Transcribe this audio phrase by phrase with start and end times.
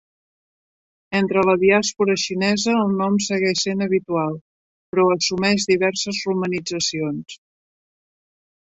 [1.19, 4.35] Entre la diàspora xinesa, el nom segueix sent habitual,
[4.93, 7.41] però assumeix diverses romanitzacions.